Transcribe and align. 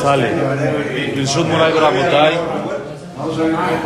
Sale. 0.00 0.32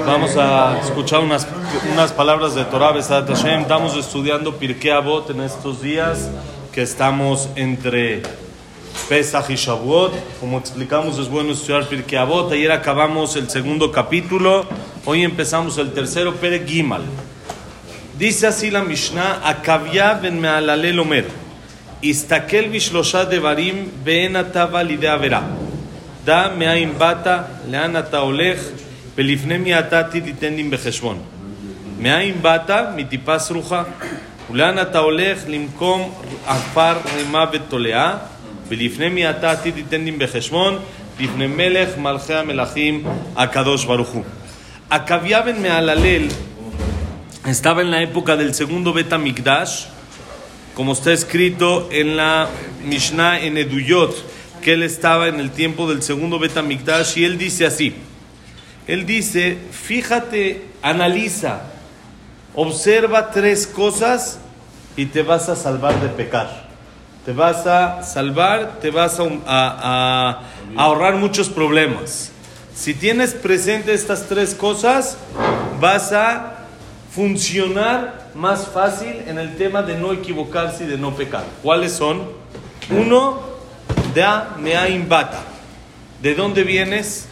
Vamos 0.07 0.37
a 0.37 0.79
escuchar 0.81 1.21
unas, 1.21 1.47
unas 1.93 2.13
palabras 2.13 2.55
de 2.55 2.65
Torah 2.67 2.93
Besat 2.93 3.29
Hashem. 3.29 3.63
Estamos 3.63 3.97
estudiando 3.97 4.55
Pirkei 4.55 4.93
Avot 4.93 5.31
en 5.31 5.41
estos 5.41 5.83
días 5.83 6.31
que 6.73 6.83
estamos 6.83 7.49
entre 7.57 8.23
Pesach 9.09 9.51
y 9.51 9.57
Shavuot. 9.57 10.13
Como 10.39 10.59
explicamos, 10.59 11.19
es 11.19 11.29
bueno 11.29 11.53
estudiar 11.53 11.87
Pirkei 11.87 12.19
Avot. 12.19 12.53
Ayer 12.53 12.71
acabamos 12.71 13.35
el 13.35 13.51
segundo 13.51 13.91
capítulo. 13.91 14.65
Hoy 15.05 15.25
empezamos 15.25 15.79
el 15.79 15.93
tercero, 15.93 16.37
Pere 16.37 16.65
Gimal. 16.65 17.03
Dice 18.17 18.47
así 18.47 18.71
la 18.71 18.85
Mishnah: 18.85 19.41
Akavya 19.43 20.15
ben 20.15 20.41
Mealalel 20.41 21.01
Omer. 21.01 21.27
Istakel 22.03 22.71
bishlosha 22.71 23.25
devarim 23.25 23.91
ben 24.05 24.37
atava 24.37 24.83
lidea 24.85 25.17
verá. 25.17 25.43
Da 26.26 26.52
me'aim 26.58 26.98
bata 26.98 27.44
lean 27.72 27.96
ata 27.96 28.20
olech 28.20 28.60
ולפני 29.18 29.58
מי 29.58 29.80
אתה 29.80 30.00
עתיד 30.00 30.24
תיתן 30.24 30.56
דין 30.56 30.72
בחשבון. 30.72 31.20
מאין 32.00 32.42
באת? 32.42 32.70
מטיפה 32.96 33.40
סרוחה. 33.40 33.84
ולאן 34.52 34.82
אתה 34.82 35.00
הולך? 35.00 35.40
למקום 35.48 36.14
עפר 36.48 36.98
רימה 37.16 37.46
ותולעה. 37.52 38.18
ולפני 38.68 39.10
מי 39.10 39.30
אתה 39.30 39.52
עתיד 39.52 39.74
תיתן 39.74 40.06
דין 40.06 40.20
בחשבון? 40.20 40.80
לפני 41.20 41.48
מלך 41.48 41.98
מלכי 41.98 42.34
המלכים 42.34 43.04
הקדוש 43.36 43.86
ברוך 43.86 44.10
הוא. 44.10 44.24
Acabia 44.90 45.42
ben 45.42 45.62
Mealalel 45.62 46.30
estaba 47.46 47.82
en 47.82 47.92
la 47.92 48.02
época 48.02 48.38
del 48.38 48.54
segundo 48.54 48.94
Bet 48.94 49.12
Mikdash, 49.18 49.88
como 50.74 50.94
está 50.94 51.12
escrito 51.12 51.90
en 51.92 52.16
la 52.16 52.48
Mishnah 52.86 53.42
en 53.42 53.58
Eduyot, 53.58 54.14
que 54.63 54.73
él 54.73 54.83
estaba 54.83 55.29
en 55.29 55.39
el 55.41 55.51
tiempo 55.51 55.89
del 55.89 56.03
segundo 56.03 56.39
Bet 56.39 56.57
Mikdash, 56.63 57.19
y 57.19 57.25
él 57.25 57.37
dice 57.37 57.67
así. 57.67 57.95
Él 58.87 59.05
dice, 59.05 59.59
fíjate, 59.71 60.65
analiza, 60.81 61.61
observa 62.55 63.31
tres 63.31 63.67
cosas 63.67 64.39
y 64.97 65.07
te 65.07 65.23
vas 65.23 65.49
a 65.49 65.57
salvar 65.57 66.01
de 66.01 66.09
pecar. 66.09 66.69
Te 67.25 67.33
vas 67.33 67.67
a 67.67 68.03
salvar, 68.03 68.79
te 68.81 68.91
vas 68.91 69.21
a, 69.21 69.25
a- 69.47 70.31
a 70.77 70.83
ahorrar 70.83 71.17
muchos 71.17 71.49
problemas. 71.49 72.33
Si 72.75 72.95
tienes 72.95 73.35
presente 73.35 73.93
estas 73.95 74.27
tres 74.29 74.55
cosas, 74.55 75.17
vas 75.81 76.13
a 76.13 76.57
funcionar 77.15 78.31
más 78.35 78.67
fácil 78.69 79.15
en 79.27 79.39
el 79.39 79.57
tema 79.57 79.83
de 79.83 79.97
no 79.97 80.13
equivocarse 80.13 80.85
y 80.85 80.87
de 80.89 80.97
no 80.99 81.15
pecar. 81.15 81.45
¿Cuáles 81.63 81.93
son? 81.93 82.23
Uno, 82.91 83.41
da 84.15 84.57
meaim 84.59 85.09
bata. 85.09 85.43
¿De 86.21 86.35
dónde 86.35 86.63
vienes? 86.63 87.27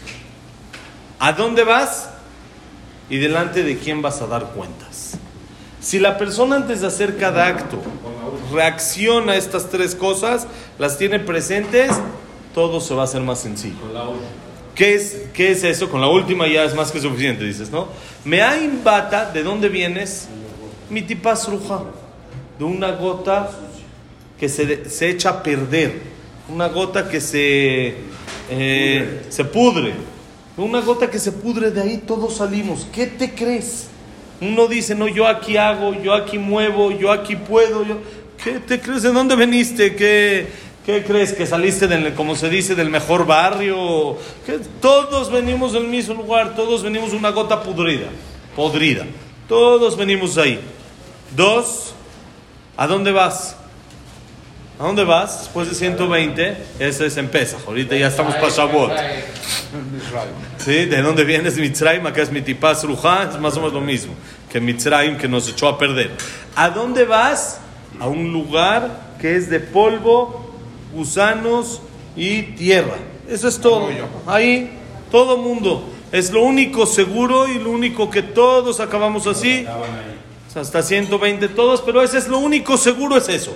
¿A 1.19 1.33
dónde 1.33 1.65
vas? 1.65 2.11
Y 3.09 3.19
delante 3.19 3.63
de 3.63 3.79
quién 3.79 4.03
vas 4.03 4.21
a 4.23 4.27
dar 4.27 4.47
cuentas. 4.53 5.17
Si 5.81 5.99
la 5.99 6.19
persona 6.19 6.57
antes 6.57 6.83
de 6.83 6.87
hacer 6.87 7.17
cada 7.17 7.47
acto 7.47 7.81
reacciona 8.53 9.33
a 9.33 9.37
estas 9.37 9.71
tres 9.71 9.95
cosas, 9.95 10.47
las 10.79 10.99
tiene 10.99 11.19
presentes, 11.19 11.91
todo 12.55 12.81
se 12.81 12.95
va 12.95 13.03
a 13.03 13.05
hacer 13.05 13.23
más 13.23 13.41
sencillo. 13.41 13.77
¿Qué 14.75 14.95
es, 14.95 15.23
¿Qué 15.33 15.53
es 15.53 15.65
eso? 15.65 15.91
Con 15.91 16.01
la 16.01 16.09
última 16.09 16.47
ya 16.47 16.65
es 16.65 16.75
más 16.75 16.91
que 16.91 17.01
suficiente, 17.01 17.45
dices, 17.45 17.71
¿no? 17.71 17.89
Me 18.25 18.41
bata, 18.83 19.31
¿de 19.31 19.43
dónde 19.43 19.69
vienes? 19.69 20.29
Mi 20.89 21.03
tipas 21.03 21.49
ruja, 21.49 21.83
de 22.59 22.65
una 22.65 22.93
gota 22.93 23.51
que 24.39 24.49
se, 24.49 24.89
se 24.89 25.09
echa 25.09 25.31
a 25.31 25.43
perder, 25.43 26.10
una 26.51 26.69
gota 26.69 27.09
que 27.09 27.21
se, 27.21 27.95
eh, 28.51 29.23
se 29.29 29.45
pudre, 29.45 29.93
una 30.57 30.81
gota 30.81 31.11
que 31.11 31.19
se 31.19 31.33
pudre, 31.33 31.71
de 31.71 31.81
ahí 31.81 32.03
todos 32.07 32.37
salimos. 32.37 32.87
¿Qué 32.93 33.07
te 33.07 33.35
crees? 33.35 33.89
Uno 34.41 34.67
dice, 34.67 34.95
no, 34.95 35.09
yo 35.09 35.27
aquí 35.27 35.57
hago, 35.57 35.95
yo 36.03 36.15
aquí 36.15 36.39
muevo, 36.39 36.91
yo 36.91 37.13
aquí 37.13 37.37
puedo. 37.37 37.85
Yo... 37.85 37.99
¿Qué 38.43 38.59
te 38.59 38.81
crees? 38.81 39.03
¿De 39.03 39.13
dónde 39.13 39.37
veniste? 39.37 39.95
¿Qué, 39.95 40.49
qué 40.85 41.05
crees? 41.05 41.33
¿Que 41.33 41.47
saliste, 41.47 41.87
del, 41.87 42.15
como 42.15 42.35
se 42.35 42.49
dice, 42.49 42.75
del 42.75 42.91
mejor 42.91 43.27
barrio? 43.27 44.17
¿Qué? 44.45 44.59
Todos 44.81 45.31
venimos 45.31 45.73
del 45.73 45.87
mismo 45.87 46.15
lugar, 46.15 46.55
todos 46.55 46.83
venimos 46.83 47.13
una 47.13 47.31
gota 47.31 47.63
pudrida, 47.63 48.09
podrida. 48.57 49.07
Todos 49.49 49.97
venimos 49.97 50.39
ahí. 50.39 50.61
Dos, 51.37 51.95
¿a 52.77 52.87
dónde 52.87 53.13
vas? 53.13 53.57
¿A 54.81 54.85
dónde 54.85 55.05
vas? 55.05 55.41
Después 55.41 55.69
de 55.69 55.75
120, 55.75 56.57
ese 56.79 57.05
es 57.05 57.17
en 57.19 57.29
Pesach. 57.29 57.61
Ahorita 57.67 57.95
ya 57.95 58.07
estamos 58.07 58.35
para 58.37 58.49
Shavuot. 58.49 58.93
¿Sí? 60.57 60.87
¿De 60.87 61.03
dónde 61.03 61.25
vienes? 61.25 61.59
Mitzrayim, 61.59 62.07
acá 62.07 62.23
es 62.23 62.33
Mitipaz 62.33 62.83
Rujá, 62.85 63.29
es 63.31 63.39
más 63.39 63.55
o 63.59 63.59
menos 63.59 63.75
lo 63.75 63.83
mismo 63.83 64.15
que 64.51 64.59
Mitzrayim 64.59 65.19
que 65.19 65.29
nos 65.29 65.51
echó 65.51 65.69
a 65.69 65.77
perder. 65.77 66.13
¿A 66.57 66.71
dónde 66.71 67.05
vas? 67.05 67.61
A 68.01 68.09
un 68.09 68.33
lugar 68.33 69.17
que 69.21 69.37
es 69.37 69.51
de 69.51 69.61
polvo, 69.61 70.51
gusanos 70.95 71.83
y 72.17 72.41
tierra. 72.55 72.97
Eso 73.29 73.49
es 73.49 73.61
todo. 73.61 73.91
Ahí, 74.27 74.79
todo 75.11 75.37
mundo. 75.37 75.85
Es 76.11 76.33
lo 76.33 76.43
único 76.43 76.87
seguro 76.87 77.49
y 77.49 77.59
lo 77.59 77.71
único 77.71 78.09
que 78.09 78.23
todos 78.23 78.81
acabamos 78.81 79.27
así. 79.27 79.67
Hasta 80.55 80.83
120 80.83 81.49
todos, 81.49 81.83
pero 81.83 82.03
ese 82.03 82.17
es 82.17 82.29
lo 82.29 82.39
único 82.39 82.79
seguro, 82.79 83.19
es 83.19 83.29
eso. 83.29 83.55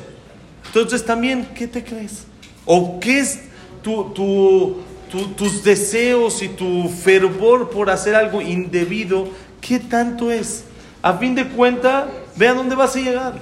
Entonces 0.74 1.04
también, 1.04 1.46
¿qué 1.54 1.68
te 1.68 1.84
crees? 1.84 2.24
¿O 2.64 2.98
qué 2.98 3.20
es 3.20 3.42
tu, 3.80 4.10
tu, 4.12 4.78
tu- 5.08 5.28
tus 5.34 5.62
deseos 5.62 6.42
y 6.42 6.48
tu 6.48 6.88
fervor 6.88 7.70
por 7.70 7.90
hacer 7.90 8.16
algo 8.16 8.42
indebido? 8.42 9.28
¿Qué 9.60 9.78
tanto 9.78 10.32
es? 10.32 10.64
A 11.00 11.12
fin 11.18 11.36
de 11.36 11.46
cuenta, 11.46 12.08
ve 12.34 12.48
a 12.48 12.54
dónde 12.54 12.74
vas 12.74 12.96
a 12.96 12.98
llegar. 12.98 13.34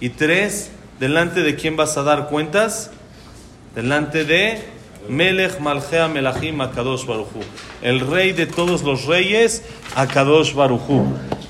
Y 0.00 0.08
tres, 0.08 0.72
delante 0.98 1.42
de 1.42 1.54
quién 1.54 1.76
vas 1.76 1.96
a 1.96 2.02
dar 2.02 2.28
cuentas? 2.28 2.90
Delante 3.76 4.24
de 4.24 4.58
Melech 5.08 5.60
Malchea 5.60 6.08
Melachim 6.08 6.60
Akadosh 6.60 7.06
Baruchu, 7.06 7.38
el 7.82 8.00
rey 8.00 8.32
de 8.32 8.46
todos 8.46 8.82
los 8.82 9.04
reyes, 9.06 9.62
Akadosh 9.94 10.54
Baruchu. 10.54 11.04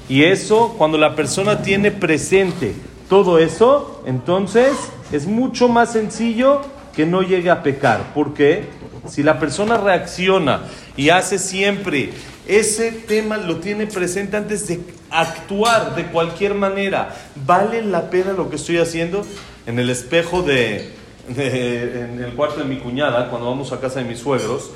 Y 0.06 0.24
eso, 0.24 0.74
cuando 0.76 0.98
la 0.98 1.16
persona 1.16 1.62
tiene 1.62 1.90
presente 1.90 2.74
todo 3.10 3.40
eso, 3.40 4.02
entonces 4.06 4.72
es 5.12 5.26
mucho 5.26 5.68
más 5.68 5.92
sencillo 5.92 6.62
que 6.94 7.04
no 7.04 7.22
llegue 7.22 7.50
a 7.50 7.62
pecar. 7.62 8.12
Porque 8.14 8.66
si 9.08 9.24
la 9.24 9.40
persona 9.40 9.76
reacciona 9.76 10.62
y 10.96 11.10
hace 11.10 11.38
siempre 11.40 12.10
ese 12.46 12.92
tema, 12.92 13.36
lo 13.36 13.56
tiene 13.56 13.88
presente 13.88 14.36
antes 14.36 14.68
de 14.68 14.80
actuar 15.10 15.96
de 15.96 16.06
cualquier 16.06 16.54
manera, 16.54 17.16
¿vale 17.44 17.82
la 17.82 18.10
pena 18.10 18.32
lo 18.32 18.48
que 18.48 18.56
estoy 18.56 18.78
haciendo? 18.78 19.26
En 19.66 19.80
el 19.80 19.90
espejo 19.90 20.42
de, 20.42 20.92
en 21.28 22.22
el 22.22 22.32
cuarto 22.34 22.60
de 22.60 22.64
mi 22.64 22.76
cuñada, 22.76 23.28
cuando 23.28 23.50
vamos 23.50 23.72
a 23.72 23.80
casa 23.80 23.98
de 23.98 24.04
mis 24.04 24.20
suegros, 24.20 24.70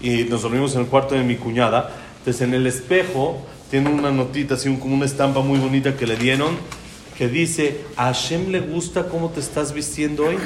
y 0.00 0.24
nos 0.24 0.40
dormimos 0.40 0.74
en 0.76 0.80
el 0.80 0.86
cuarto 0.86 1.14
de 1.14 1.24
mi 1.24 1.36
cuñada. 1.36 1.90
Entonces 2.20 2.40
en 2.40 2.54
el 2.54 2.66
espejo 2.66 3.42
tiene 3.70 3.90
una 3.90 4.10
notita, 4.10 4.54
así 4.54 4.74
como 4.76 4.94
una 4.94 5.04
estampa 5.04 5.40
muy 5.40 5.58
bonita 5.58 5.94
que 5.94 6.06
le 6.06 6.16
dieron, 6.16 6.56
que 7.20 7.28
dice, 7.28 7.82
¿a 7.98 8.06
Hashem 8.06 8.50
le 8.50 8.60
gusta 8.60 9.02
cómo 9.02 9.28
te 9.28 9.40
estás 9.40 9.74
vistiendo 9.74 10.24
hoy? 10.24 10.38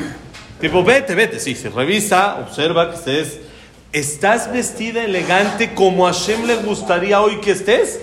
Tipo, 0.60 0.82
vete, 0.82 1.14
vete, 1.14 1.38
sí, 1.38 1.54
se 1.54 1.70
revisa, 1.70 2.40
observa 2.40 2.90
que 2.90 2.96
estés, 2.96 3.38
¿estás 3.92 4.52
vestida 4.52 5.04
elegante 5.04 5.72
como 5.72 6.04
a 6.04 6.12
Hashem 6.12 6.48
le 6.48 6.56
gustaría 6.56 7.20
hoy 7.20 7.36
que 7.36 7.52
estés? 7.52 8.00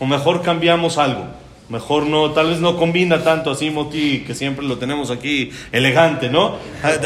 O 0.00 0.06
mejor 0.06 0.42
cambiamos 0.42 0.98
algo. 0.98 1.26
Mejor 1.68 2.06
no, 2.06 2.32
tal 2.32 2.48
vez 2.48 2.58
no 2.58 2.76
combina 2.76 3.22
tanto 3.22 3.52
así 3.52 3.70
Moti, 3.70 4.24
que 4.26 4.34
siempre 4.34 4.66
lo 4.66 4.78
tenemos 4.78 5.12
aquí 5.12 5.52
elegante, 5.70 6.28
¿no? 6.28 6.56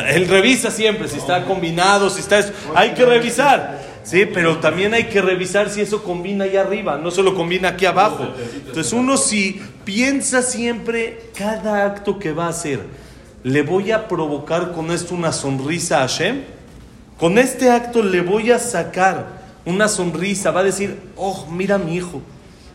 Él 0.08 0.26
revisa 0.28 0.70
siempre 0.70 1.08
si 1.08 1.18
está 1.18 1.44
combinado, 1.44 2.08
si 2.08 2.20
está... 2.20 2.40
Hay 2.74 2.94
que 2.94 3.04
revisar, 3.04 3.91
¿sí? 4.04 4.26
Pero 4.26 4.58
también 4.58 4.94
hay 4.94 5.04
que 5.04 5.22
revisar 5.22 5.70
si 5.70 5.81
eso 5.81 6.02
combina 6.02 6.44
allá 6.44 6.62
arriba, 6.62 6.99
no 6.99 7.10
solo 7.10 7.34
combina 7.34 7.70
aquí 7.70 7.87
abajo. 7.87 8.28
Entonces 8.66 8.93
uno 8.93 9.16
si 9.16 9.60
piensa 9.84 10.43
siempre 10.43 11.31
cada 11.37 11.87
acto 11.87 12.19
que 12.19 12.32
va 12.32 12.46
a 12.46 12.50
hacer, 12.50 12.81
¿le 13.43 13.62
voy 13.62 13.90
a 13.93 14.08
provocar 14.08 14.72
con 14.72 14.90
esto 14.90 15.14
una 15.14 15.32
sonrisa 15.32 15.99
a 15.99 16.00
Hashem? 16.08 16.43
Con 17.19 17.38
este 17.38 17.70
acto 17.70 18.02
le 18.02 18.20
voy 18.20 18.50
a 18.50 18.58
sacar 18.58 19.43
una 19.64 19.88
sonrisa, 19.88 20.50
va 20.50 20.60
a 20.60 20.64
decir, 20.64 20.99
oh, 21.16 21.46
mira 21.50 21.76
a 21.76 21.78
mi 21.78 21.96
hijo, 21.96 22.20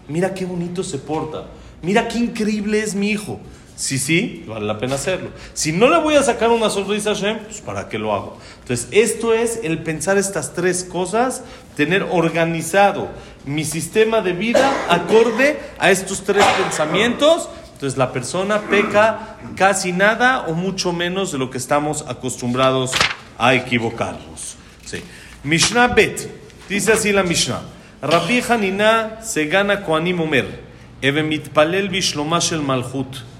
mira 0.07 0.33
qué 0.33 0.45
bonito 0.45 0.83
se 0.83 0.97
porta, 0.97 1.47
mira 1.81 2.07
qué 2.07 2.17
increíble 2.17 2.81
es 2.81 2.95
mi 2.95 3.11
hijo. 3.11 3.39
Si 3.77 3.99
sí, 3.99 4.43
vale 4.47 4.65
la 4.65 4.79
pena 4.79 4.95
hacerlo. 4.95 5.29
Si 5.53 5.71
no 5.71 5.87
le 5.87 5.99
voy 5.99 6.15
a 6.15 6.23
sacar 6.23 6.49
una 6.49 6.67
sonrisa 6.71 7.11
a 7.11 7.13
Hashem, 7.13 7.37
pues 7.45 7.61
¿para 7.61 7.87
qué 7.87 7.99
lo 7.99 8.11
hago? 8.11 8.39
Entonces, 8.61 8.87
esto 8.89 9.35
es 9.35 9.59
el 9.61 9.83
pensar 9.83 10.17
estas 10.17 10.55
tres 10.55 10.83
cosas, 10.83 11.43
tener 11.75 12.01
organizado 12.01 13.07
mi 13.45 13.63
sistema 13.65 14.21
de 14.21 14.33
vida 14.33 14.73
acorde 14.89 15.59
a 15.77 15.91
estos 15.91 16.23
tres 16.23 16.43
pensamientos. 16.59 17.49
Entonces, 17.73 17.99
la 17.99 18.11
persona 18.11 18.61
peca 18.61 19.37
casi 19.55 19.91
nada 19.91 20.47
o 20.47 20.53
mucho 20.53 20.91
menos 20.91 21.31
de 21.31 21.37
lo 21.37 21.51
que 21.51 21.59
estamos 21.59 22.03
acostumbrados 22.07 22.93
a 23.37 23.53
equivocarnos. 23.53 24.55
Sí. 24.85 25.03
Mishnah 25.43 25.89
Bet. 25.89 26.27
Dice 26.67 26.93
así 26.93 27.11
la 27.11 27.21
Mishnah. 27.21 27.61
Rabbi 28.01 28.41
Hanina 28.49 29.21
se 29.21 29.45
gana 29.45 29.83
Koanim 29.83 30.19
Omer. 30.19 30.63
Eve 30.99 31.21
mitpalel 31.21 31.89
bishloma 31.89 32.39
shel 32.39 32.63
malchut. 32.63 33.36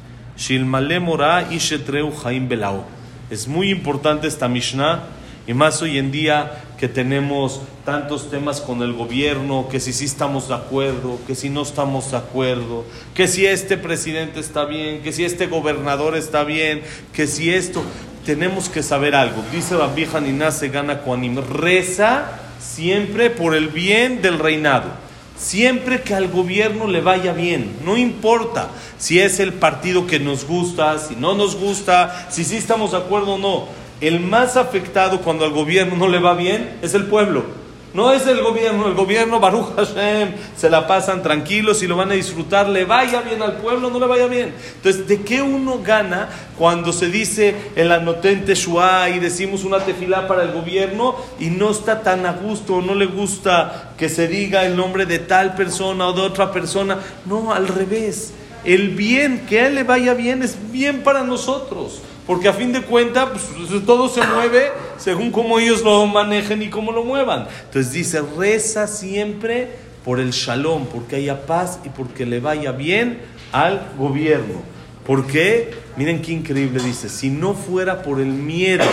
Es 3.32 3.48
muy 3.48 3.72
importante 3.72 4.28
esta 4.28 4.48
Mishnah. 4.48 5.04
Y 5.48 5.54
más 5.54 5.82
hoy 5.82 5.98
en 5.98 6.12
día 6.12 6.64
que 6.78 6.88
tenemos 6.88 7.62
tantos 7.86 8.30
temas 8.30 8.62
con 8.62 8.84
el 8.84 8.94
gobierno, 8.94 9.68
que 9.72 9.80
si 9.80 9.94
sí 9.94 10.06
estamos 10.06 10.50
de 10.50 10.54
acuerdo, 10.54 11.20
que 11.26 11.34
si 11.34 11.50
no 11.50 11.64
estamos 11.64 12.12
de 12.12 12.18
acuerdo, 12.18 12.86
que 13.16 13.28
si 13.28 13.48
este 13.48 13.78
presidente 13.78 14.40
está 14.40 14.66
bien, 14.66 15.02
que 15.02 15.12
si 15.12 15.26
este 15.26 15.48
gobernador 15.48 16.16
está 16.16 16.44
bien, 16.44 16.84
que 17.14 17.26
si 17.26 17.50
esto, 17.50 17.82
tenemos 18.26 18.70
que 18.70 18.84
saber 18.84 19.16
algo. 19.16 19.44
Dice 19.52 19.76
Rabbi 19.76 20.06
Hanina 20.14 20.52
se 20.52 20.68
gana 20.70 21.00
Koanim. 21.00 21.38
Reza 21.38 22.26
siempre 22.60 23.30
por 23.32 23.56
el 23.56 23.70
bien 23.70 24.22
del 24.22 24.38
reinado. 24.38 25.07
Siempre 25.38 26.02
que 26.02 26.16
al 26.16 26.30
gobierno 26.30 26.88
le 26.88 27.02
vaya 27.02 27.32
bien, 27.32 27.78
no 27.86 27.96
importa 27.96 28.72
si 28.98 29.20
es 29.20 29.40
el 29.40 29.54
partido 29.54 30.08
que 30.08 30.20
nos 30.20 30.46
gusta, 30.46 30.98
si 30.98 31.16
no 31.16 31.36
nos 31.36 31.56
gusta, 31.56 32.28
si 32.32 32.44
sí 32.44 32.56
estamos 32.56 32.92
de 32.92 32.98
acuerdo 32.98 33.36
o 33.36 33.38
no. 33.38 33.68
El 34.02 34.20
más 34.20 34.58
afectado 34.58 35.22
cuando 35.22 35.46
al 35.46 35.52
gobierno 35.52 35.96
no 35.96 36.08
le 36.08 36.20
va 36.20 36.34
bien 36.34 36.78
es 36.82 36.94
el 36.96 37.06
pueblo. 37.06 37.67
No 37.98 38.14
es 38.14 38.28
el 38.28 38.44
gobierno, 38.44 38.86
el 38.86 38.94
gobierno 38.94 39.40
Baruch 39.40 39.76
Hashem, 39.76 40.36
se 40.56 40.70
la 40.70 40.86
pasan 40.86 41.24
tranquilos 41.24 41.82
y 41.82 41.88
lo 41.88 41.96
van 41.96 42.12
a 42.12 42.14
disfrutar, 42.14 42.70
le 42.70 42.86
vaya 42.86 43.22
bien 43.22 43.42
al 43.42 43.58
pueblo, 43.58 43.90
no 43.90 44.00
le 44.00 44.06
vaya 44.06 44.28
bien. 44.28 44.54
Entonces, 44.76 45.08
¿de 45.08 45.24
qué 45.24 45.42
uno 45.42 45.80
gana 45.84 46.30
cuando 46.60 46.94
se 46.94 47.10
dice 47.10 47.56
el 47.76 47.92
anotente 47.92 48.54
Shua 48.54 49.10
y 49.10 49.18
decimos 49.18 49.64
una 49.64 49.80
tefilá 49.80 50.28
para 50.28 50.44
el 50.44 50.52
gobierno 50.52 51.16
y 51.40 51.48
no 51.48 51.72
está 51.72 52.04
tan 52.04 52.28
a 52.28 52.34
gusto, 52.34 52.84
no 52.84 52.94
le 52.94 53.08
gusta 53.08 53.94
que 53.98 54.10
se 54.10 54.28
diga 54.28 54.64
el 54.64 54.78
nombre 54.78 55.08
de 55.08 55.18
tal 55.18 55.56
persona 55.56 56.10
o 56.10 56.14
de 56.14 56.22
otra 56.22 56.52
persona? 56.52 57.00
No, 57.26 57.52
al 57.52 57.68
revés. 57.68 58.32
El 58.64 58.90
bien, 58.90 59.48
que 59.48 59.62
a 59.62 59.68
él 59.70 59.74
le 59.74 59.84
vaya 59.84 60.14
bien, 60.14 60.44
es 60.44 60.56
bien 60.72 61.02
para 61.02 61.24
nosotros. 61.24 62.04
Porque 62.28 62.50
a 62.50 62.54
fin 62.54 62.74
de 62.74 62.82
cuentas, 62.82 63.30
pues, 63.30 63.86
todo 63.86 64.10
se 64.10 64.22
mueve 64.22 64.70
según 64.98 65.32
cómo 65.32 65.60
ellos 65.60 65.82
lo 65.82 66.06
manejen 66.06 66.62
y 66.62 66.70
cómo 66.70 66.92
lo 66.92 67.06
muevan. 67.06 67.48
Entonces 67.66 67.94
dice, 67.94 68.22
reza 68.38 68.86
siempre 68.86 69.70
por 70.04 70.20
el 70.20 70.32
shalom, 70.32 70.88
porque 70.88 71.16
haya 71.16 71.46
paz 71.46 71.80
y 71.86 71.90
porque 71.90 72.26
le 72.26 72.42
vaya 72.42 72.74
bien 72.74 73.20
al 73.54 73.82
gobierno. 73.98 74.62
¿Por 75.06 75.26
qué? 75.26 75.74
Miren 75.96 76.22
qué 76.22 76.34
increíble 76.34 76.84
dice, 76.84 77.08
si 77.08 77.30
no 77.30 77.54
fuera 77.54 78.02
por 78.02 78.20
el 78.20 78.28
miedo 78.28 78.84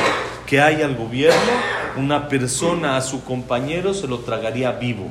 que 0.46 0.60
hay 0.60 0.82
al 0.82 0.94
gobierno, 0.94 1.40
una 1.96 2.28
persona 2.28 2.96
a 2.96 3.02
su 3.02 3.25
compañero 3.25 3.94
se 3.94 4.06
lo 4.06 4.20
tragaría 4.20 4.70
vivo. 4.72 5.10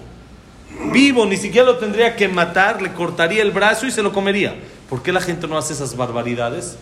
Vivo, 0.93 1.25
ni 1.25 1.35
siquiera 1.35 1.67
lo 1.67 1.77
tendría 1.77 2.15
que 2.15 2.29
matar, 2.29 2.81
le 2.81 2.93
cortaría 2.93 3.41
el 3.41 3.51
brazo 3.51 3.85
y 3.85 3.91
se 3.91 4.01
lo 4.01 4.13
comería. 4.13 4.55
¿Por 4.89 5.03
qué 5.03 5.11
la 5.11 5.19
gente 5.21 5.45
no 5.47 5.57
hace 5.57 5.73
esas 5.73 5.95
barbaridades? 5.97 6.77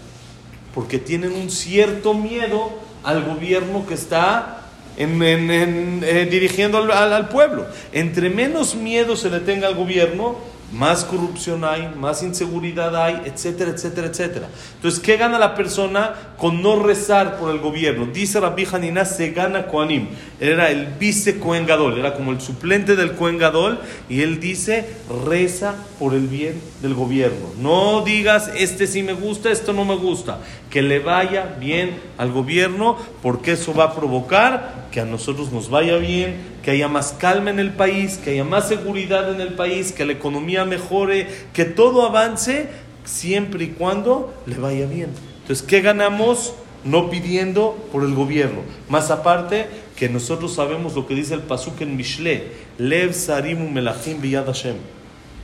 Porque 0.73 0.99
tienen 0.99 1.33
un 1.33 1.49
cierto 1.49 2.13
miedo 2.13 2.71
al 3.03 3.23
gobierno 3.23 3.85
que 3.87 3.93
está 3.93 4.61
eh, 4.97 6.27
dirigiendo 6.29 6.77
al, 6.77 7.29
pueblo. 7.29 7.65
Entre 7.91 8.29
menos 8.29 8.75
miedo 8.75 9.15
se 9.15 9.29
le 9.29 9.39
tenga 9.39 9.67
al 9.67 9.75
gobierno, 9.75 10.35
más 10.71 11.03
corrupción 11.03 11.63
hay, 11.63 11.93
más 11.97 12.23
inseguridad 12.23 12.95
hay, 12.95 13.21
etcétera, 13.25 13.71
etcétera, 13.71 14.07
etcétera. 14.07 14.47
Entonces, 14.75 14.99
¿qué 14.99 15.17
gana 15.17 15.37
la 15.37 15.55
persona 15.55 16.13
con 16.37 16.61
no 16.61 16.81
rezar 16.81 17.37
por 17.37 17.51
el 17.51 17.59
gobierno? 17.59 18.05
Dice 18.05 18.39
Rabbi 18.39 18.65
Hanina, 18.71 19.05
se 19.05 19.31
gana 19.31 19.67
Koanim. 19.67 20.07
Era 20.39 20.69
el 20.69 20.87
vice 20.99 21.39
Cohen 21.39 21.67
era 21.69 22.13
como 22.15 22.31
el 22.31 22.41
suplente 22.41 22.95
del 22.95 23.13
Cohen 23.13 23.37
Gadol, 23.37 23.79
y 24.09 24.21
él 24.21 24.39
dice, 24.39 24.87
reza 25.25 25.75
por 25.99 26.13
el 26.13 26.27
bien 26.27 26.61
del 26.81 26.93
gobierno. 26.93 27.47
No 27.59 28.01
digas, 28.01 28.51
este 28.55 28.87
sí 28.87 29.03
me 29.03 29.13
gusta, 29.13 29.51
esto 29.51 29.73
no 29.73 29.85
me 29.85 29.95
gusta. 29.95 30.39
Que 30.69 30.81
le 30.81 30.99
vaya 30.99 31.55
bien 31.59 31.99
al 32.17 32.31
gobierno, 32.31 32.97
porque 33.21 33.53
eso 33.53 33.73
va 33.73 33.85
a 33.85 33.95
provocar 33.95 34.89
que 34.91 34.99
a 34.99 35.05
nosotros 35.05 35.51
nos 35.51 35.69
vaya 35.69 35.97
bien, 35.97 36.50
que 36.63 36.71
haya 36.71 36.87
más 36.87 37.13
calma 37.13 37.49
en 37.49 37.59
el 37.59 37.71
país, 37.71 38.17
que 38.17 38.31
haya 38.31 38.43
más 38.43 38.67
seguridad 38.67 39.33
en 39.33 39.41
el 39.41 39.53
país, 39.53 39.91
que 39.91 40.05
la 40.05 40.13
economía 40.13 40.65
mejore, 40.65 41.27
que 41.53 41.65
todo 41.65 42.05
avance 42.05 42.69
siempre 43.03 43.65
y 43.65 43.67
cuando 43.69 44.33
le 44.45 44.55
vaya 44.55 44.85
bien. 44.85 45.09
Entonces, 45.41 45.65
¿qué 45.65 45.81
ganamos? 45.81 46.53
No 46.83 47.09
pidiendo 47.09 47.77
por 47.91 48.03
el 48.03 48.15
gobierno. 48.15 48.61
Más 48.89 49.11
aparte, 49.11 49.67
que 49.95 50.09
nosotros 50.09 50.55
sabemos 50.55 50.95
lo 50.95 51.05
que 51.05 51.13
dice 51.13 51.35
el 51.35 51.41
Pasuk 51.41 51.81
en 51.81 51.95
Mishle, 51.95 52.47
Lev 52.79 53.13
Sarimu 53.13 53.69
Melachim 53.69 54.19
Biyad 54.19 54.45
Hashem. 54.45 54.77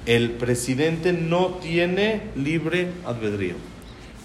El 0.08 0.31
presidente 0.31 1.14
no 1.14 1.60
tiene 1.62 2.22
libre 2.36 2.88
albedrío. 3.06 3.56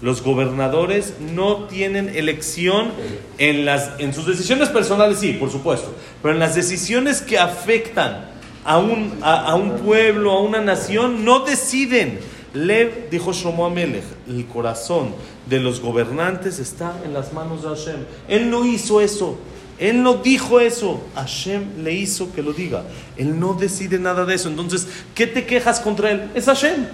Los 0.03 0.21
gobernadores 0.21 1.13
no 1.33 1.63
tienen 1.63 2.09
elección 2.09 2.91
en, 3.37 3.63
las, 3.63 3.91
en 3.99 4.13
sus 4.13 4.27
decisiones 4.27 4.67
personales, 4.67 5.19
sí, 5.19 5.31
por 5.31 5.49
supuesto, 5.49 5.93
pero 6.21 6.33
en 6.33 6.41
las 6.41 6.55
decisiones 6.55 7.21
que 7.21 7.39
afectan 7.39 8.25
a 8.65 8.79
un, 8.79 9.17
a, 9.21 9.55
un 9.55 9.77
pueblo, 9.77 10.33
a 10.33 10.41
una 10.41 10.59
nación, 10.59 11.23
no 11.23 11.39
deciden. 11.45 12.19
Lev, 12.53 13.09
dijo 13.11 13.31
Shlomo 13.31 13.65
Amelech, 13.65 14.03
el 14.27 14.45
corazón 14.45 15.15
de 15.45 15.61
los 15.61 15.79
gobernantes 15.79 16.59
está 16.59 16.99
en 17.05 17.13
las 17.13 17.31
manos 17.31 17.63
de 17.63 17.69
Hashem. 17.69 17.99
Él 18.27 18.49
no 18.49 18.65
hizo 18.65 18.99
eso. 18.99 19.37
Él 19.79 20.03
no 20.03 20.15
dijo 20.15 20.59
eso. 20.59 21.01
Hashem 21.15 21.81
le 21.81 21.93
hizo 21.93 22.33
que 22.33 22.43
lo 22.43 22.51
diga. 22.51 22.83
Él 23.15 23.39
no 23.39 23.53
decide 23.53 23.99
nada 23.99 24.25
de 24.25 24.35
eso. 24.35 24.49
Entonces, 24.49 24.85
¿qué 25.15 25.27
te 25.27 25.45
quejas 25.45 25.79
contra 25.79 26.11
él? 26.11 26.29
Es 26.35 26.45
Hashem. 26.45 26.87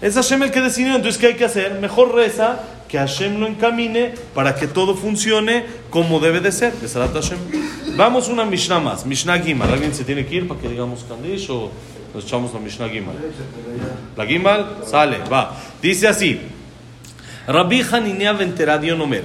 Es 0.00 0.14
Hashem 0.14 0.42
el 0.42 0.50
que 0.50 0.60
decidió, 0.60 0.96
entonces 0.96 1.18
¿qué 1.20 1.28
hay 1.28 1.34
que 1.34 1.44
hacer? 1.44 1.78
Mejor 1.80 2.14
reza 2.14 2.60
que 2.88 2.98
Hashem 2.98 3.38
lo 3.38 3.46
encamine 3.46 4.14
para 4.34 4.54
que 4.54 4.66
todo 4.66 4.96
funcione 4.96 5.64
como 5.90 6.18
debe 6.20 6.40
de 6.40 6.50
ser. 6.50 6.72
Hashem. 6.92 7.38
Vamos 7.96 8.28
una 8.28 8.44
Mishnah 8.44 8.80
más, 8.80 9.06
Mishnah 9.06 9.38
Gimal. 9.38 9.70
¿Alguien 9.72 9.94
se 9.94 10.04
tiene 10.04 10.26
que 10.26 10.36
ir 10.36 10.48
para 10.48 10.60
que 10.60 10.68
digamos 10.68 11.04
Kandish 11.04 11.50
o 11.50 11.70
nos 12.14 12.24
echamos 12.24 12.52
la 12.54 12.60
Mishnah 12.60 12.88
Gimal? 12.88 13.14
La 14.16 14.26
Gimal 14.26 14.78
sale, 14.86 15.18
va. 15.30 15.56
Dice 15.80 16.08
así: 16.08 16.40
Rabbi 17.46 17.82
Haniniah 17.82 18.32
venteradion 18.32 19.00
omer. 19.00 19.24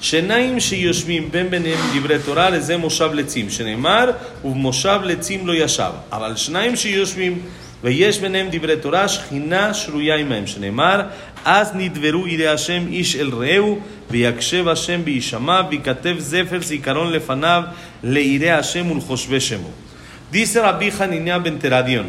שניים 0.00 0.60
שיושבים 0.60 1.30
בין 1.30 1.50
ביניהם 1.50 1.78
דברי 1.96 2.18
תורה 2.18 2.50
לזה 2.50 2.76
מושב 2.76 3.10
לצים, 3.14 3.50
שנאמר 3.50 4.10
ובמושב 4.44 5.00
לצים 5.04 5.46
לא 5.46 5.52
ישב, 5.52 5.90
אבל 6.12 6.36
שניים 6.36 6.76
שיושבים 6.76 7.42
ויש 7.84 8.18
ביניהם 8.18 8.48
דברי 8.50 8.76
תורה, 8.76 9.08
שכינה 9.08 9.74
שרויה 9.74 10.16
עמהם, 10.16 10.46
שנאמר, 10.46 11.02
אז 11.44 11.70
נדברו 11.74 12.28
ידי 12.28 12.48
השם 12.48 12.82
איש 12.88 13.16
אל 13.16 13.30
רעהו, 13.32 13.78
ויקשב 14.10 14.68
השם 14.68 15.04
בהישמע, 15.04 15.62
ויכתב 15.70 16.14
זפר 16.18 16.60
זיכרון 16.62 17.12
לפניו 17.12 17.62
ליראי 18.02 18.50
השם 18.50 18.90
ולחושבי 18.90 19.40
שמו. 19.40 19.70
Dice 20.30 20.60
Rabbi 20.60 20.90
Hanina 20.90 21.38
ben 21.38 21.58
Teradion. 21.58 22.06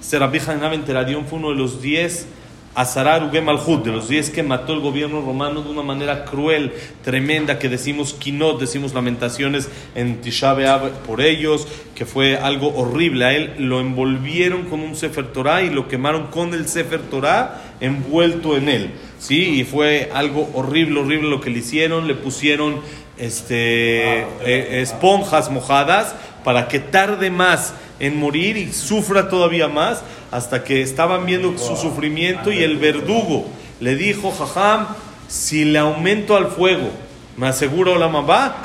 Este 0.00 0.18
Rabbi 0.18 0.40
Hanina 0.40 0.68
ben 0.68 0.84
Teradion 0.84 1.24
fue 1.24 1.38
uno 1.38 1.50
de 1.50 1.56
los 1.56 1.80
diez 1.80 2.26
Azarar 2.75 3.23
Ugem 3.23 3.45
Malhut, 3.45 3.85
de 3.85 3.91
los 3.91 4.09
días 4.09 4.29
que 4.29 4.43
mató 4.43 4.73
el 4.73 4.81
gobierno 4.81 5.21
romano 5.21 5.61
de 5.61 5.69
una 5.69 5.81
manera 5.81 6.25
cruel, 6.25 6.73
tremenda, 7.03 7.57
que 7.57 7.69
decimos 7.69 8.13
Kinot, 8.13 8.59
decimos 8.59 8.93
lamentaciones 8.93 9.69
en 9.95 10.19
Tisha 10.21 10.55
por 11.07 11.21
ellos, 11.21 11.67
que 11.95 12.05
fue 12.05 12.37
algo 12.37 12.75
horrible. 12.75 13.25
A 13.25 13.33
él 13.33 13.53
lo 13.57 13.79
envolvieron 13.79 14.63
con 14.63 14.81
un 14.81 14.95
Sefer 14.95 15.31
Torah 15.31 15.63
y 15.63 15.69
lo 15.69 15.87
quemaron 15.87 16.27
con 16.27 16.53
el 16.53 16.67
Sefer 16.67 17.01
Torah 17.01 17.61
envuelto 17.79 18.57
en 18.57 18.69
él. 18.69 18.91
Sí, 19.19 19.59
y 19.59 19.63
fue 19.63 20.09
algo 20.13 20.49
horrible, 20.53 20.99
horrible 20.99 21.29
lo 21.29 21.41
que 21.41 21.49
le 21.49 21.59
hicieron. 21.59 22.07
Le 22.07 22.15
pusieron 22.15 22.81
este, 23.17 24.19
eh, 24.19 24.81
esponjas 24.81 25.49
mojadas 25.49 26.13
para 26.43 26.67
que 26.67 26.79
tarde 26.79 27.31
más 27.31 27.73
en 27.99 28.17
morir 28.19 28.57
y 28.57 28.71
sufra 28.71 29.29
todavía 29.29 29.67
más 29.67 30.03
hasta 30.31 30.63
que 30.63 30.81
estaban 30.81 31.25
viendo 31.25 31.57
su 31.57 31.75
sufrimiento 31.75 32.51
y 32.51 32.63
el 32.63 32.77
verdugo 32.77 33.45
le 33.79 33.95
dijo, 33.95 34.31
Jajam, 34.31 34.87
si 35.27 35.65
le 35.65 35.79
aumento 35.79 36.35
al 36.35 36.47
fuego, 36.47 36.89
¿me 37.37 37.47
aseguro 37.47 37.97
la 37.97 38.07
mamá? 38.07 38.55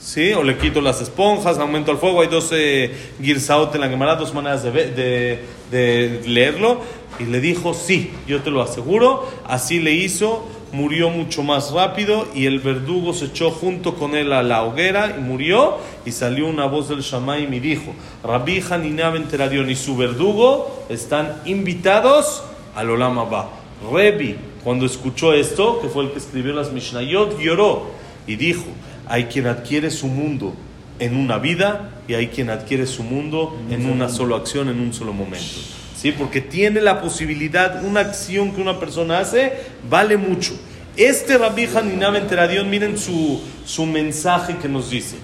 ¿Sí? 0.00 0.32
O 0.32 0.42
le 0.42 0.56
quito 0.56 0.80
las 0.80 1.00
esponjas, 1.00 1.58
aumento 1.58 1.90
al 1.90 1.98
fuego. 1.98 2.20
Hay 2.20 2.28
dos 2.28 2.50
eh, 2.52 2.94
en 3.18 3.80
la 3.80 3.88
Gemara, 3.88 4.14
dos 4.14 4.32
maneras 4.32 4.62
de, 4.62 5.42
de 5.70 6.22
leerlo. 6.26 6.80
Y 7.18 7.24
le 7.24 7.40
dijo, 7.40 7.74
sí, 7.74 8.12
yo 8.26 8.40
te 8.42 8.50
lo 8.50 8.62
aseguro. 8.62 9.28
Así 9.46 9.80
le 9.80 9.92
hizo 9.92 10.46
murió 10.76 11.08
mucho 11.08 11.42
más 11.42 11.72
rápido 11.72 12.28
y 12.34 12.44
el 12.44 12.60
verdugo 12.60 13.14
se 13.14 13.26
echó 13.26 13.50
junto 13.50 13.94
con 13.94 14.14
él 14.14 14.30
a 14.34 14.42
la 14.42 14.62
hoguera 14.62 15.16
y 15.18 15.22
murió 15.22 15.78
y 16.04 16.12
salió 16.12 16.46
una 16.46 16.66
voz 16.66 16.90
del 16.90 17.00
Shamaim 17.00 17.52
y 17.54 17.60
dijo, 17.60 17.94
Rabbi 18.22 18.62
Hanina 18.70 19.10
Teradion 19.26 19.70
y 19.70 19.74
su 19.74 19.96
verdugo 19.96 20.84
están 20.90 21.40
invitados 21.46 22.42
al 22.74 22.90
Olam 22.90 23.18
Abba. 23.18 23.48
Rebi, 23.90 24.36
cuando 24.62 24.84
escuchó 24.84 25.32
esto, 25.32 25.80
que 25.80 25.88
fue 25.88 26.04
el 26.04 26.10
que 26.10 26.18
escribió 26.18 26.52
las 26.52 26.70
Mishnayot, 26.72 27.40
lloró 27.40 27.86
y 28.26 28.36
dijo, 28.36 28.66
hay 29.08 29.24
quien 29.24 29.46
adquiere 29.46 29.90
su 29.90 30.08
mundo 30.08 30.52
en 30.98 31.16
una 31.16 31.38
vida 31.38 31.90
y 32.06 32.14
hay 32.14 32.28
quien 32.28 32.50
adquiere 32.50 32.86
su 32.86 33.02
mundo 33.02 33.56
en 33.70 33.90
una 33.90 34.10
sola 34.10 34.36
acción, 34.36 34.68
en 34.68 34.80
un 34.80 34.92
solo 34.92 35.14
momento. 35.14 35.56
¿Sí? 35.96 36.12
Porque 36.12 36.42
tiene 36.42 36.82
la 36.82 37.00
posibilidad, 37.00 37.82
una 37.82 38.00
acción 38.00 38.52
que 38.52 38.60
una 38.60 38.78
persona 38.78 39.20
hace, 39.20 39.54
vale 39.88 40.18
mucho. 40.18 40.52
Este 40.96 41.36
Rabbi 41.36 41.66
Hanina 41.66 42.16
Enteradión, 42.16 42.70
miren 42.70 42.96
su, 42.96 43.38
su 43.66 43.84
mensaje 43.84 44.56
que 44.56 44.66
nos 44.66 44.88
dice. 44.88 45.16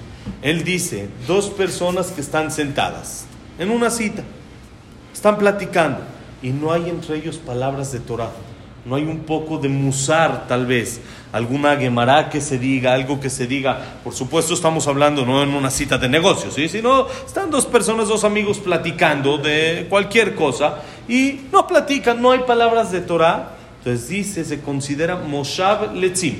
Él 0.42 0.64
dice, 0.64 1.08
dos 1.26 1.48
personas 1.48 2.08
que 2.08 2.20
están 2.20 2.50
sentadas 2.50 3.24
en 3.58 3.70
una 3.70 3.88
cita, 3.88 4.22
están 5.14 5.38
platicando 5.38 6.00
y 6.42 6.50
no 6.50 6.72
hay 6.72 6.90
entre 6.90 7.16
ellos 7.16 7.38
palabras 7.38 7.90
de 7.90 8.00
Torah. 8.00 8.30
No 8.84 8.96
hay 8.96 9.04
un 9.04 9.20
poco 9.20 9.58
de 9.58 9.68
musar, 9.68 10.46
tal 10.46 10.66
vez, 10.66 11.00
alguna 11.32 11.76
gemará 11.76 12.28
que 12.28 12.40
se 12.40 12.58
diga, 12.58 12.92
algo 12.92 13.18
que 13.18 13.30
se 13.30 13.46
diga. 13.46 13.78
Por 14.04 14.12
supuesto, 14.12 14.52
estamos 14.52 14.86
hablando 14.88 15.24
no 15.24 15.42
en 15.42 15.54
una 15.54 15.70
cita 15.70 15.96
de 15.96 16.08
negocios, 16.08 16.54
¿sí? 16.54 16.68
sino 16.68 17.06
están 17.24 17.50
dos 17.50 17.64
personas, 17.64 18.08
dos 18.08 18.24
amigos 18.24 18.58
platicando 18.58 19.38
de 19.38 19.86
cualquier 19.88 20.34
cosa 20.34 20.82
y 21.08 21.42
no 21.50 21.66
platican, 21.66 22.20
no 22.20 22.32
hay 22.32 22.40
palabras 22.40 22.92
de 22.92 23.00
Torah. 23.00 23.61
Entonces 23.84 24.08
dice, 24.08 24.44
se 24.44 24.60
considera 24.60 25.16
Moshav 25.16 25.92
Letzim, 25.96 26.36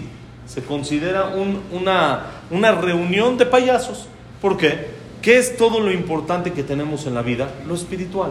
se 0.47 0.63
considera 0.63 1.35
una, 1.73 2.27
una 2.53 2.71
reunión 2.71 3.37
de 3.37 3.47
payasos. 3.47 4.07
¿Por 4.41 4.57
qué? 4.57 4.87
¿Qué 5.21 5.39
es 5.39 5.57
todo 5.57 5.81
lo 5.81 5.91
importante 5.91 6.53
que 6.53 6.63
tenemos 6.63 7.05
en 7.07 7.15
la 7.15 7.23
vida? 7.23 7.51
Lo 7.67 7.75
espiritual. 7.75 8.31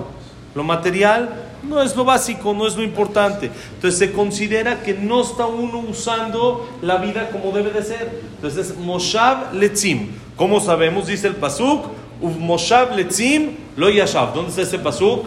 Lo 0.56 0.64
material 0.64 1.30
no 1.68 1.82
es 1.82 1.94
lo 1.96 2.06
básico, 2.06 2.54
no 2.54 2.66
es 2.66 2.78
lo 2.78 2.84
importante. 2.84 3.52
Entonces 3.76 4.00
se 4.00 4.14
considera 4.14 4.82
que 4.82 4.94
no 4.94 5.22
está 5.22 5.46
uno 5.46 5.80
usando 5.80 6.70
la 6.82 6.96
vida 6.98 7.30
como 7.32 7.52
debe 7.52 7.72
de 7.72 7.84
ser. 7.84 8.22
Entonces 8.36 8.70
es 8.70 8.78
Moshav 8.78 9.54
Letzim. 9.54 10.08
¿Cómo 10.38 10.62
sabemos? 10.62 11.08
Dice 11.08 11.28
el 11.28 11.36
Pasuk, 11.36 11.86
Uv 12.22 12.96
Letzim 12.96 13.58
lo 13.76 13.90
Yashav. 13.90 14.34
¿Dónde 14.34 14.52
está 14.52 14.62
ese 14.62 14.80
Pasuk? 14.80 15.26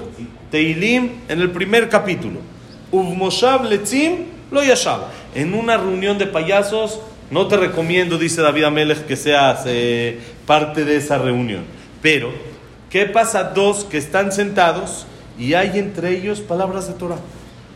Teilim 0.50 1.20
en 1.28 1.40
el 1.40 1.50
primer 1.50 1.90
capítulo. 1.90 2.53
Uv 2.94 3.16
Moshav 3.16 3.64
Letzim 3.64 4.26
lo 4.52 4.62
Yashav. 4.62 5.00
En 5.34 5.52
una 5.54 5.76
reunión 5.76 6.16
de 6.16 6.26
payasos, 6.26 7.00
no 7.30 7.48
te 7.48 7.56
recomiendo, 7.56 8.18
dice 8.18 8.40
David 8.40 8.64
Amelech, 8.64 9.04
que 9.04 9.16
seas 9.16 9.64
eh, 9.66 10.20
parte 10.46 10.84
de 10.84 10.96
esa 10.96 11.18
reunión. 11.18 11.64
Pero, 12.00 12.30
¿qué 12.90 13.06
pasa? 13.06 13.42
Dos 13.42 13.84
que 13.84 13.98
están 13.98 14.30
sentados 14.30 15.06
y 15.36 15.54
hay 15.54 15.76
entre 15.78 16.10
ellos 16.10 16.40
palabras 16.40 16.86
de 16.86 16.94
Torah. 16.94 17.18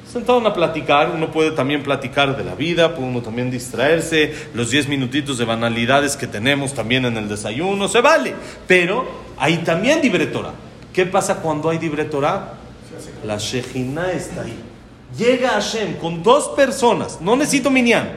Sentaron 0.08 0.46
a 0.46 0.54
platicar, 0.54 1.10
uno 1.12 1.32
puede 1.32 1.50
también 1.50 1.82
platicar 1.82 2.36
de 2.36 2.44
la 2.44 2.54
vida, 2.54 2.94
puede 2.94 3.08
uno 3.08 3.20
también 3.20 3.50
distraerse, 3.50 4.32
los 4.54 4.70
10 4.70 4.88
minutitos 4.88 5.36
de 5.36 5.44
banalidades 5.44 6.16
que 6.16 6.28
tenemos 6.28 6.74
también 6.74 7.04
en 7.04 7.16
el 7.16 7.28
desayuno, 7.28 7.88
se 7.88 8.00
vale, 8.00 8.34
pero 8.68 9.06
hay 9.36 9.58
también 9.58 10.00
libre 10.00 10.26
Torah. 10.26 10.54
¿Qué 10.92 11.06
pasa 11.06 11.36
cuando 11.36 11.68
hay 11.68 11.78
libre 11.80 12.04
Torah? 12.04 12.54
La 13.24 13.36
Shejina 13.36 14.12
está 14.12 14.42
ahí. 14.42 14.67
Llega 15.18 15.50
Hashem 15.50 15.96
con 15.96 16.22
dos 16.22 16.50
personas, 16.50 17.20
no 17.20 17.34
necesito 17.34 17.70
minyan, 17.70 18.08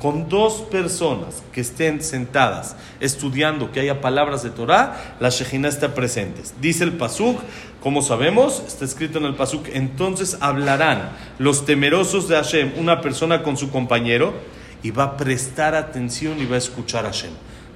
con 0.00 0.26
dos 0.30 0.62
personas 0.62 1.42
que 1.52 1.60
estén 1.60 2.02
sentadas 2.02 2.76
estudiando 2.98 3.72
que 3.72 3.80
haya 3.80 4.00
palabras 4.00 4.42
de 4.42 4.48
Torah, 4.48 5.16
la 5.20 5.28
Shejina 5.28 5.68
está 5.68 5.94
presente. 5.94 6.40
Dice 6.58 6.84
el 6.84 6.94
Pasuk, 6.94 7.38
como 7.82 8.00
sabemos, 8.00 8.62
está 8.66 8.86
escrito 8.86 9.18
en 9.18 9.26
el 9.26 9.34
Pasuk, 9.34 9.68
entonces 9.74 10.38
hablarán 10.40 11.10
los 11.38 11.66
temerosos 11.66 12.26
de 12.26 12.36
Hashem, 12.36 12.72
una 12.78 13.02
persona 13.02 13.42
con 13.42 13.58
su 13.58 13.70
compañero, 13.70 14.32
y 14.82 14.92
va 14.92 15.04
a 15.04 15.16
prestar 15.18 15.74
atención 15.74 16.40
y 16.40 16.46
va 16.46 16.54
a 16.54 16.58
escuchar 16.58 17.04
a 17.04 17.08
Hashem. 17.08 17.32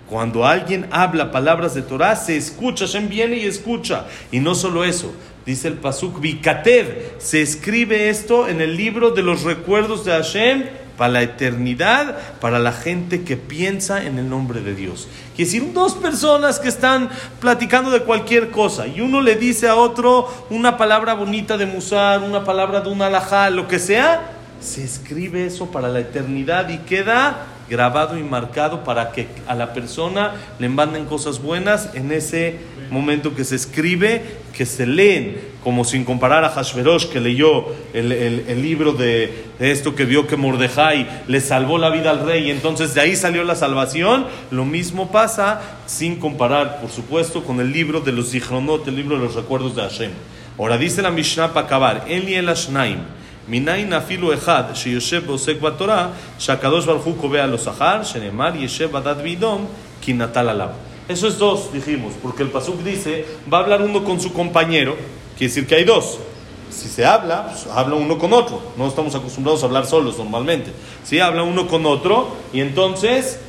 Cuando 0.09 0.45
alguien 0.45 0.89
habla 0.91 1.31
palabras 1.31 1.75
de 1.75 1.83
Torah, 1.83 2.17
se 2.17 2.37
escucha, 2.37 2.87
Hashem 2.87 3.09
viene 3.09 3.37
y 3.37 3.47
escucha. 3.47 4.07
Y 4.33 4.41
no 4.41 4.57
solo 4.57 4.85
eso, 4.85 5.13
dice 5.51 5.69
el 5.69 5.75
Pasuk, 5.75 6.21
Vikatev, 6.21 7.15
se 7.19 7.43
escribe 7.43 8.09
esto 8.09 8.47
en 8.47 8.61
el 8.61 8.77
libro 8.77 9.11
de 9.11 9.23
los 9.23 9.43
recuerdos 9.43 10.05
de 10.05 10.13
Hashem 10.13 10.65
para 10.97 11.13
la 11.15 11.23
eternidad, 11.23 12.19
para 12.41 12.59
la 12.59 12.73
gente 12.73 13.23
que 13.25 13.37
piensa 13.37 14.05
en 14.05 14.19
el 14.19 14.29
nombre 14.29 14.61
de 14.61 14.75
Dios. 14.75 15.09
Quiere 15.35 15.51
decir, 15.51 15.73
dos 15.73 15.95
personas 15.95 16.61
que 16.61 16.69
están 16.69 17.11
platicando 17.41 17.91
de 17.91 18.03
cualquier 18.03 18.51
cosa 18.51 18.87
y 18.87 19.01
uno 19.01 19.21
le 19.21 19.35
dice 19.35 19.67
a 19.67 19.75
otro 19.75 20.29
una 20.51 20.77
palabra 20.77 21.15
bonita 21.15 21.57
de 21.57 21.67
musar, 21.67 22.21
una 22.21 22.45
palabra 22.45 22.81
de 22.81 22.91
un 22.91 23.03
alajá, 23.03 23.51
lo 23.51 23.67
que 23.67 23.79
sea, 23.79 24.31
se 24.61 24.85
escribe 24.85 25.47
eso 25.47 25.71
para 25.73 25.89
la 25.89 26.01
eternidad 26.01 26.69
y 26.69 26.79
queda 26.79 27.47
grabado 27.69 28.19
y 28.19 28.23
marcado 28.23 28.85
para 28.85 29.13
que 29.13 29.27
a 29.47 29.55
la 29.55 29.73
persona 29.73 30.35
le 30.59 30.69
manden 30.69 31.07
cosas 31.07 31.41
buenas 31.41 31.91
en 31.95 32.13
ese 32.13 32.59
momento 32.91 33.35
que 33.35 33.45
se 33.45 33.55
escribe, 33.55 34.40
que 34.54 34.66
se 34.66 34.86
leen, 34.86 35.38
como 35.64 35.84
sin 35.84 36.06
comparar 36.06 36.44
a 36.44 36.50
Hashverosh 36.50 37.08
que 37.08 37.20
leyó 37.20 37.66
el, 37.94 38.62
libro 38.62 38.94
de, 38.94 39.46
esto 39.60 39.96
que 39.96 40.06
vio 40.06 40.28
que 40.28 40.38
Mordejai 40.38 41.24
le 41.28 41.42
salvó 41.42 41.78
la 41.78 41.90
vida 41.90 42.12
al 42.12 42.26
rey 42.26 42.48
y 42.48 42.52
entonces 42.52 42.94
de 42.94 43.02
ahí 43.02 43.16
salió 43.16 43.44
la 43.44 43.56
salvación, 43.56 44.28
lo 44.52 44.64
mismo 44.64 45.12
pasa 45.12 45.62
sin 45.88 46.18
comparar, 46.18 46.80
por 46.80 46.90
supuesto, 46.90 47.44
con 47.44 47.60
el 47.60 47.72
libro 47.72 48.00
de 48.00 48.12
los 48.12 48.32
Zichronot, 48.32 48.88
el 48.88 48.96
libro 48.96 49.18
de 49.18 49.24
los 49.24 49.36
recuerdos 49.36 49.76
de 49.76 49.82
Hashem. 49.82 50.12
Ahora 50.58 50.78
dice 50.78 51.02
la 51.02 51.12
Mishnah 51.12 51.54
para 51.54 51.66
acabar, 51.66 52.06
Eli 52.08 52.36
el 52.36 52.50
Ashnaim. 52.50 53.00
מניין 53.50 53.94
אפילו 53.94 54.34
אחד 54.34 54.64
שיושב 54.74 55.24
ועוסק 55.26 55.62
בתורה, 55.62 56.08
שהקדוש 56.40 56.86
ברוך 56.86 57.04
הוא 57.04 57.16
קובע 57.22 57.46
לו 57.46 57.58
שכר, 57.58 58.04
שנאמר 58.04 58.56
ישב 58.56 58.92
בדת 58.92 59.18
וידום 59.24 59.66
כי 60.02 60.14
נטל 60.14 60.50
עליו. 60.50 60.70
eso 61.11 61.27
es 61.27 61.39
dos, 61.39 61.73
dijimos, 61.73 62.13
porque 62.23 62.45
el 62.45 62.51
Pasuk 62.51 62.85
dice, 62.85 63.27
va 63.53 63.59
a 63.59 63.61
hablar 63.63 63.83
uno 63.83 64.05
con 64.05 64.21
su 64.21 64.33
compañero, 64.33 64.95
quiere 65.37 65.53
decir 65.53 65.67
que 65.67 65.75
hay 65.75 65.85
dos. 65.85 66.19
Si 66.71 66.89
se 66.89 67.05
habla, 67.05 67.49
pues, 67.49 67.67
habla 67.67 67.97
uno 67.97 68.17
con 68.17 68.33
otro. 68.33 68.63
No 68.77 68.87
estamos 68.87 69.13
acostumbrados 69.17 69.65
a 69.65 69.67
hablar 69.67 69.87
solos 69.87 70.17
normalmente. 70.19 70.71
Si 71.03 71.19
habla 71.19 71.43
uno 71.43 71.67
con 71.67 71.85
otro, 71.85 72.29
y 72.53 72.61
entonces 72.61 73.41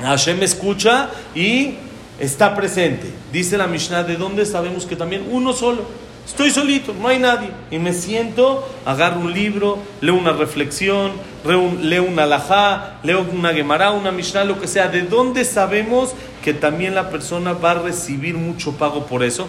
Hashem 0.00 0.42
escucha 0.42 1.10
y 1.34 1.74
está 2.18 2.56
presente. 2.56 3.12
Dice 3.30 3.58
la 3.58 3.66
Mishnah, 3.66 4.04
¿de 4.04 4.16
dónde 4.16 4.46
sabemos 4.46 4.86
que 4.86 4.96
también 4.96 5.28
uno 5.30 5.52
solo? 5.52 5.82
Estoy 6.28 6.50
solito, 6.50 6.92
no 6.92 7.08
hay 7.08 7.18
nadie. 7.18 7.48
Y 7.70 7.78
me 7.78 7.94
siento, 7.94 8.68
agarro 8.84 9.20
un 9.20 9.32
libro, 9.32 9.78
leo 10.02 10.14
una 10.14 10.32
reflexión, 10.32 11.12
leo 11.82 12.02
una 12.02 12.24
alajá, 12.24 12.98
leo 13.02 13.26
una 13.32 13.54
gemara, 13.54 13.92
una 13.92 14.12
mishnah, 14.12 14.44
lo 14.44 14.60
que 14.60 14.68
sea. 14.68 14.88
¿De 14.88 15.02
dónde 15.02 15.46
sabemos 15.46 16.12
que 16.44 16.52
también 16.52 16.94
la 16.94 17.08
persona 17.08 17.54
va 17.54 17.70
a 17.70 17.74
recibir 17.74 18.34
mucho 18.34 18.72
pago 18.72 19.06
por 19.06 19.24
eso? 19.24 19.48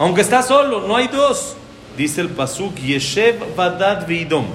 Aunque 0.00 0.20
está 0.20 0.42
solo, 0.42 0.86
no 0.88 0.96
hay 0.96 1.06
dos. 1.06 1.54
Dice 1.96 2.22
el 2.22 2.28
pasuk, 2.28 2.74
Yeshev 2.74 3.54
Badad 3.54 4.08
Vidom, 4.08 4.46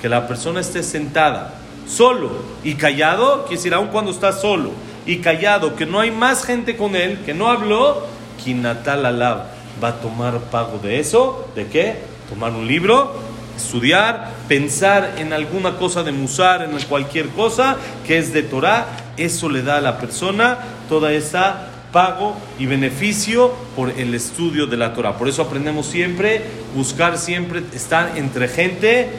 que 0.00 0.08
la 0.08 0.26
persona 0.26 0.60
esté 0.60 0.82
sentada, 0.82 1.52
solo 1.86 2.30
y 2.64 2.74
callado, 2.76 3.42
quiere 3.42 3.56
decir, 3.56 3.74
aun 3.74 3.88
cuando 3.88 4.10
está 4.10 4.32
solo 4.32 4.70
y 5.04 5.18
callado, 5.18 5.76
que 5.76 5.84
no 5.84 6.00
hay 6.00 6.10
más 6.10 6.44
gente 6.44 6.78
con 6.78 6.96
él, 6.96 7.20
que 7.26 7.34
no 7.34 7.48
habló, 7.48 8.06
Kinatal 8.42 9.04
Alab 9.04 9.59
va 9.82 9.88
a 9.88 10.00
tomar 10.00 10.38
pago 10.50 10.78
de 10.78 11.00
eso. 11.00 11.48
¿De 11.54 11.66
qué? 11.66 11.98
Tomar 12.28 12.52
un 12.52 12.66
libro, 12.66 13.14
estudiar, 13.56 14.32
pensar 14.48 15.14
en 15.18 15.32
alguna 15.32 15.76
cosa 15.76 16.02
de 16.02 16.12
musar, 16.12 16.62
en 16.62 16.78
cualquier 16.88 17.28
cosa 17.30 17.76
que 18.06 18.18
es 18.18 18.32
de 18.32 18.42
Torah. 18.42 18.86
Eso 19.16 19.48
le 19.48 19.62
da 19.62 19.76
a 19.76 19.80
la 19.80 19.98
persona 19.98 20.58
toda 20.88 21.12
esa 21.12 21.68
pago 21.92 22.36
y 22.58 22.66
beneficio 22.66 23.52
por 23.74 23.90
el 23.90 24.14
estudio 24.14 24.66
de 24.66 24.76
la 24.76 24.94
Torah. 24.94 25.18
Por 25.18 25.28
eso 25.28 25.42
aprendemos 25.42 25.86
siempre, 25.86 26.42
buscar 26.74 27.18
siempre, 27.18 27.62
estar 27.74 28.12
entre 28.16 28.48
gente 28.48 29.10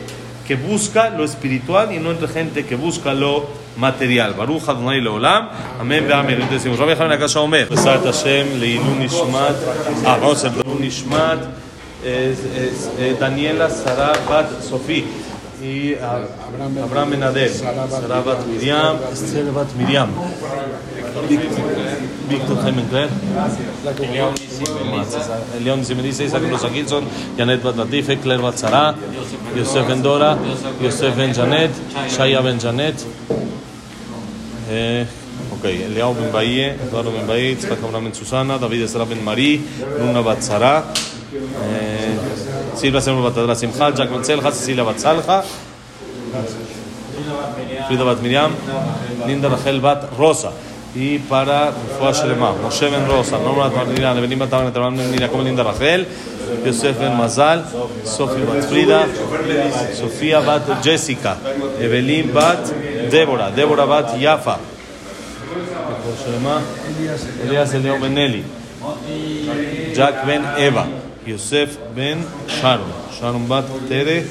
que 0.52 0.58
busca 0.58 1.10
lo 1.10 1.24
espiritual 1.24 1.94
y 1.94 2.00
no 2.00 2.12
entre 2.12 2.28
gente 2.28 2.66
que 2.66 2.76
busca 2.76 3.14
lo 3.14 3.48
material. 3.78 4.34
Baruch 4.34 4.68
Adonai 4.68 5.00
Leolam. 5.00 5.48
Amén 5.80 6.04
ve 6.06 6.14
amén. 6.14 6.46
Decimos, 6.52 6.78
Rabbi 6.78 6.94
Jaime 6.94 7.14
Akasha 7.14 7.40
Omer. 7.40 7.70
Besat 7.70 8.04
Hashem 8.04 8.60
Leilu 8.60 8.96
Nishmat. 9.00 9.56
Ah, 10.06 10.18
vamos 10.20 10.44
a 10.44 10.50
hacer 10.50 10.66
Nishmat. 10.68 11.40
Es, 12.04 12.40
es 12.44 12.90
eh, 13.00 13.16
Daniela 13.18 13.70
Sara 13.70 14.12
Bat 14.28 14.62
Sofi. 14.62 15.06
Y 15.64 15.96
Abraham 15.96 17.12
Benadel. 17.12 17.50
Sara 17.50 18.20
Bat 18.20 18.46
Miriam. 18.48 18.98
Esther 19.10 19.46
Bat 19.54 19.74
Miriam. 19.78 20.10
Víctor 22.30 22.62
Jaime 22.64 22.84
Claire. 22.90 23.10
León 25.64 25.86
si 25.86 25.96
me 25.96 26.04
dice 26.04 26.26
Isaac 26.26 26.44
Rosa 26.50 26.70
Gilson. 26.70 27.04
Janet 27.38 27.64
Bat 27.64 27.78
Latife. 27.78 28.18
Claire 28.18 28.42
Bat 28.42 28.58
Sara. 28.58 28.96
Yosef 29.56 29.88
Ben 29.88 30.02
Dora. 30.02 30.38
Yosef 30.82 31.16
Ben 31.16 31.34
Janet. 31.34 31.72
Shaya 32.10 32.42
Ben 32.42 32.60
Janet. 32.60 32.96
Eh, 34.74 35.06
ok, 35.52 35.66
Eliao 35.66 36.14
Ben 36.14 36.32
Bahie, 36.32 36.76
Eduardo 36.88 37.12
Ben 37.12 37.28
Bahie, 37.28 37.58
Tzchak 37.58 37.84
Abraham 37.84 38.06
Ben 38.06 38.14
Susana, 38.14 38.58
David 38.58 38.84
Esra 38.84 39.04
Ben 39.04 39.22
Mari, 39.22 39.62
Luna 40.00 40.22
Batzara, 40.22 40.86
eh, 41.34 42.16
Silvia 42.76 43.02
Semur 43.02 43.24
Batadra 43.24 43.54
Simcha, 43.54 43.92
Jack 43.92 44.10
Ben 44.10 44.24
Selja, 44.24 44.50
Cecilia 44.52 44.86
Batzalja, 44.86 45.44
Frida 47.88 48.04
Bat 48.06 48.22
Miriam, 48.22 48.56
Linda 49.28 49.50
Rachel 49.50 49.82
Bat 49.82 50.10
Rosa. 50.18 50.54
Y 50.94 51.20
para 51.20 51.72
Refuah 51.72 52.12
Shelema, 52.12 52.54
Moshe 52.54 52.90
Ben 52.90 53.08
Rosa, 53.08 53.38
Norma 53.38 53.70
Martina, 53.70 54.14
Levenim 54.14 54.40
Bataban, 54.40 54.66
Netamam 54.66 54.96
Nina, 54.96 55.28
como 55.30 55.44
linda 55.44 55.64
Rachel, 55.64 56.06
Yosef 56.66 57.00
Ben 57.00 57.18
Mazal, 57.18 57.66
Sofía 58.04 58.46
Bat 58.46 58.64
Frida, 58.66 59.06
Sofía 59.94 60.40
Bat 60.42 60.84
Jessica, 60.84 61.38
Evelyn 61.80 62.34
Bat 62.34 62.68
Débora, 63.10 63.52
Débora 63.52 63.86
Bat 63.86 64.18
Yafa, 64.20 64.58
Elías 67.46 67.74
Eliao 67.74 68.00
Ben 68.00 68.18
Eli, 68.18 68.44
Jack 69.96 70.26
Ben 70.26 70.44
Eva, 70.58 70.88
Yosef 71.26 71.78
Ben 71.96 72.26
Sharon, 72.48 72.92
Sharon 73.18 73.48
Bat 73.48 73.66
Tere, 73.88 74.26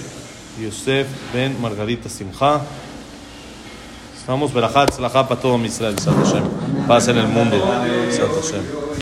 Yosef 0.60 1.06
Ben 1.32 1.56
Margarita 1.60 2.08
Simcha. 2.08 2.60
Estamos 4.20 4.52
verajat, 4.52 4.90
para 5.26 5.40
todo 5.40 5.56
Israel, 5.64 5.96
Paz 6.86 7.08
en 7.08 7.16
el 7.16 7.26
mundo, 7.26 7.56
Hashem. 8.42 8.90